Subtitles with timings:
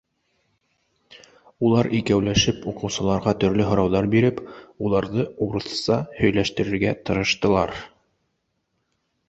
[1.67, 4.41] Улар икәүләшеп, уҡыусыларға төрлө һорауҙар биреп,
[4.87, 7.79] уларҙы урыҫса һөйләштерергә тырыштылар.